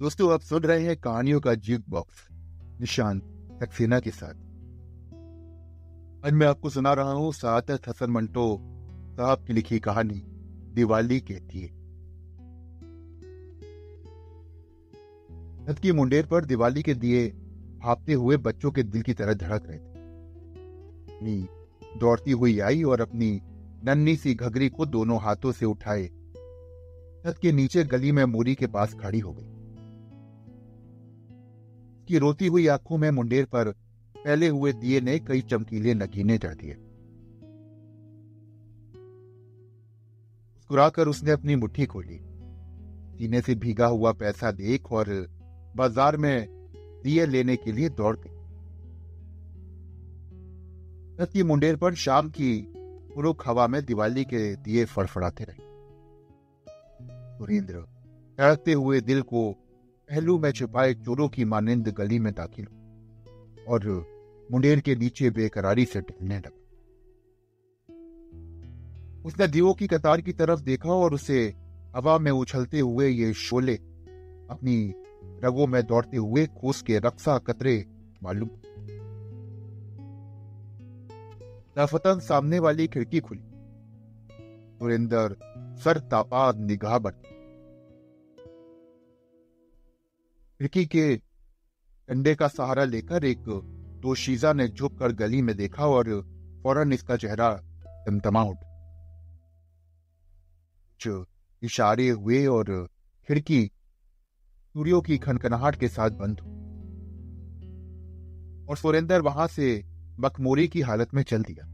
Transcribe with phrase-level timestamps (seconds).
[0.00, 2.28] दोस्तों, आप सुन रहे हैं कहानियों का जीव बॉक्स
[2.80, 3.22] निशांत
[3.60, 4.34] सक्सेना के साथ।
[6.26, 8.58] आज मैं आपको सुना रहा हूँ सादत हसन मंटो
[9.16, 10.22] साहब की लिखी कहानी,
[10.74, 11.68] दिवाली कहती है।
[15.74, 17.28] की मुंडेर पर दिवाली के दिए
[17.78, 19.96] भापते हुए बच्चों के दिल की तरह धड़क रहे थे।
[21.98, 23.40] दौड़ती हुई आई और अपनी
[23.84, 26.06] नन्ही सी घगरी को दोनों हाथों से उठाए।
[27.24, 29.55] छत के नीचे गली में मूरी के पास खड़ी हो गई।
[32.08, 33.70] की रोती हुई आँखों में मुंडेर पर
[34.14, 36.74] फैले हुए दिए ने कई चमकीले नगीने चढ़ दिए।
[40.54, 42.18] मुस्कुराकर उसने अपनी मुट्ठी खोली।
[43.18, 45.28] सीने से भीगा हुआ पैसा देख और
[45.76, 46.46] बाज़ार में
[47.04, 48.34] दिए लेने के लिए दौड़ गई
[51.32, 52.72] की मुंडेर पर शाम की
[53.14, 55.64] पुरुख हवा में दिवाली के दिए फड़फड़ाते रहे।
[57.38, 57.74] सुरेंद्र
[58.38, 59.65] तड़कते हुए दिल को
[60.10, 62.66] पहलू में छिपाए चोरों की मानिंद गली में दाखिल
[63.68, 63.86] और
[64.52, 66.50] मुंडेर के नीचे बेकरारी से टहलने लगा।
[69.26, 71.54] उसने दीवों की कतार की तरफ़ देखा और उसे
[71.96, 73.74] हवा में उछलते हुए ये शोले
[74.50, 74.94] अपनी
[75.44, 77.84] रगों में दौड़ते हुए खोस के रक्षा कतरे
[78.22, 78.50] मालूम।
[81.78, 83.42] नफतन सामने वाली खिड़की खुली।
[84.78, 85.36] सुरेंद्र
[85.84, 87.12] सर तापा निगाह बन।
[90.58, 91.16] खिड़की के
[92.08, 93.44] डंडे का सहारा लेकर एक
[94.02, 96.04] दोशीजा ने झुक कर गली में देखा और
[96.62, 97.50] फ़ौरन इसका चेहरा
[98.06, 98.56] तमतमा उठ
[101.62, 102.88] इशारे हुए और
[103.28, 103.70] खिड़की
[104.72, 106.52] सूर्यों की खनखनाहट के साथ बंद हुई।
[108.66, 109.84] और सुरेंद्र वहाँ से
[110.20, 111.64] मखमोरी की हालत में चल दिया।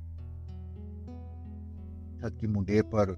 [2.21, 3.17] छत की मुंडे पर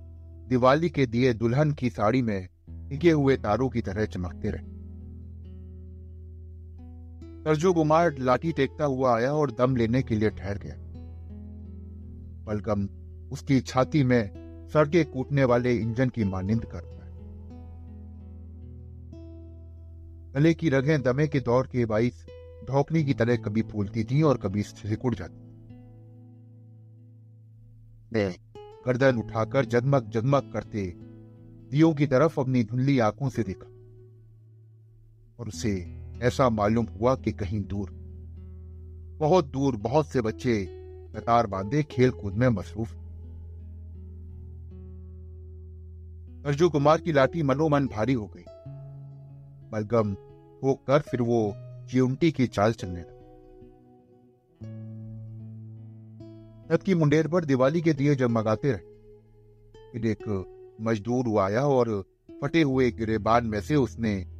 [0.49, 4.74] दिवाली के दिए दुल्हन की साड़ी में टिके हुए तारों की तरह चमकते रहे।
[7.45, 10.75] सरजू कुमार लाठी टेकता हुआ आया और दम लेने के लिए ठहर गया।
[12.45, 12.89] बलगम,
[13.33, 14.31] उसकी छाती में
[14.73, 17.13] सड़के कूटने वाले इंजन की मानिंद करता है।
[20.33, 22.27] गले की रगें दमे के दौर के बाईस,
[22.71, 25.45] ढोकनी की तरह कभी फूलती थी और कभी सिकुड़ जाती
[28.87, 30.95] गर्दन उठाकर जगमग जगमग करते
[31.71, 33.67] दियो की तरफ़ अपनी धुंधली आँखों से देखा
[35.39, 37.91] और उसे ऐसा मालूम हुआ कि कहीं दूर।
[39.21, 40.67] बहुत दूर, बहुत से बच्चे
[41.17, 42.95] कतार बांधे खेल कूद में मसरूफ।
[46.47, 48.45] अर्जु कुमार की लाठी मनोमन भारी हो गई।
[49.73, 50.13] बलगम
[50.63, 51.55] होकर फिर वो
[51.91, 53.15] चिउंटी की चाल चलने लगा।
[56.71, 58.95] छत की मुंडेर पर दिवाली के दिए जगमगाते रहे।
[59.93, 62.05] फिर एक मजदूर आया और
[62.43, 64.34] फटे हुए गिरेबान में से उसने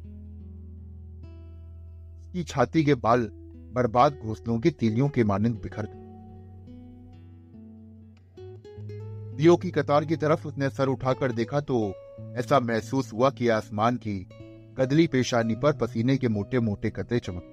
[2.35, 3.29] की छाती के बाल
[3.73, 6.03] बर्बाद घोसलों की तीलियों के मानंद बिखर गए।
[9.37, 11.77] दियो की कतार की तरफ़ उसने सर उठाकर देखा तो
[12.35, 14.19] ऐसा महसूस हुआ कि आसमान की
[14.77, 17.51] कदली पेशानी पर पसीने के मोटे मोटे कतरे चमक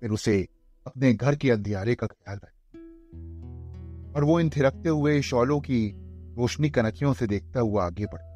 [0.00, 0.48] फिर उसे
[0.86, 5.80] अपने घर के अंधियारे का ख्याल आया और वो इन थिरकते हुए शॉलों की
[6.38, 8.30] रोशनी कनखियों से देखता हुआ आगे बढ़ा।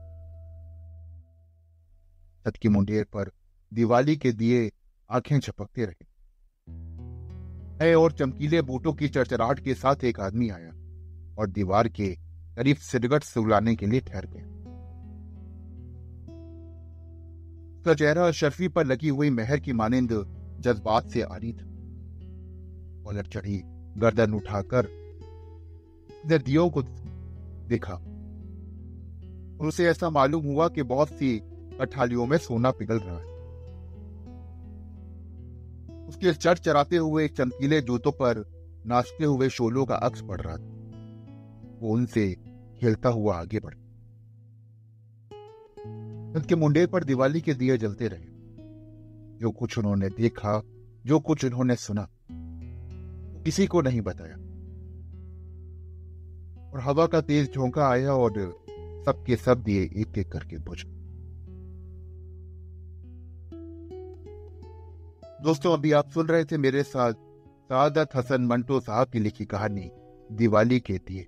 [2.45, 3.31] छत की मुंडेर पर
[3.75, 4.71] दिवाली के दिए
[5.11, 6.07] आँखें झपकते रहे।
[7.81, 10.71] नए और चमकीले बूटों की चरचराहट के साथ एक आदमी आया
[11.39, 12.17] और दीवार के
[12.57, 14.59] करीब सिरगट सुलाने के लिए ठहर गया।
[17.79, 20.11] उसका चेहरा शर्फी पर लगी हुई मेहर की मानिंद
[20.61, 21.67] जज्बात से आरी था।
[23.05, 23.63] कॉलर चढ़ी,
[23.99, 24.87] गर्दन उठाकर
[26.27, 26.83] दियो को
[27.69, 27.95] देखा।
[29.67, 31.41] उसे ऐसा मालूम हुआ कि बहुत सी
[31.81, 33.38] कठालियों में सोना पिघल रहा है।
[36.09, 38.45] उसके चढ़ चराते हुए चमकीले जूतों पर
[38.87, 40.79] नाचते हुए शोलों का अक्स पड़ रहा था।
[41.81, 42.35] वो उनसे
[42.81, 43.75] खेलता हुआ आगे बढ़
[46.37, 48.27] उनके मुंडे पर दिवाली के दिए जलते रहे।
[49.39, 50.63] जो कुछ उन्होंने देखा,
[51.07, 52.09] जो कुछ उन्होंने सुना
[53.45, 54.35] किसी को नहीं बताया।
[56.71, 58.33] और हवा का तेज झोंका आया और
[59.07, 60.85] सबके सब दिए एक एक करके बुझ।
[65.43, 67.13] दोस्तों, अभी आप सुन रहे थे मेरे साथ
[67.65, 69.91] सादत हसन मंटो साहब की लिखी कहानी,
[70.33, 71.21] दिवाली के दिए।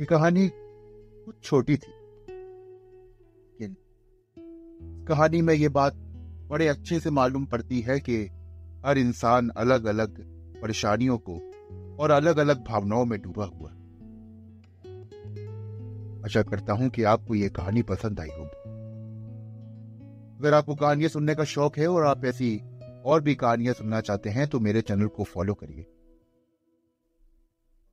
[0.00, 0.50] ये कहानी
[1.24, 1.92] कुछ छोटी थी।
[5.04, 5.94] कहानी में ये बात
[6.48, 8.24] बड़े अच्छे से मालूम पड़ती है कि
[8.86, 10.24] हर इंसान अलग अलग
[10.62, 11.40] परेशानियों को
[12.00, 13.70] और अलग अलग भावनाओं में डूबा हुआ
[16.24, 18.79] आशा करता हूँ कि आपको यह कहानी पसंद आई होगी।
[20.40, 22.56] अगर आपको कहानियाँ सुनने का शौक है और आप ऐसी
[23.04, 25.84] और भी कहानियाँ सुनना चाहते हैं तो मेरे चैनल को फॉलो करिए।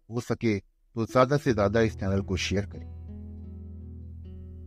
[0.09, 2.85] हो सके तो ज़्यादा से ज़्यादा इस चैनल को शेयर करें।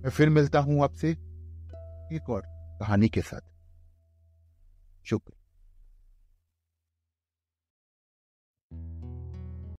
[0.02, 1.10] मैं फिर मिलता हूँ आपसे
[2.16, 2.42] एक और
[2.80, 3.40] कहानी के साथ।
[5.04, 5.32] शुक्र